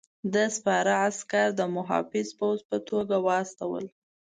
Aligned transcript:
ده 0.33 0.43
سپاره 0.57 0.93
عسکر 1.07 1.47
د 1.59 1.61
محافظ 1.75 2.27
پوځ 2.39 2.59
په 2.69 2.77
توګه 2.89 3.15
واستول. 3.27 3.85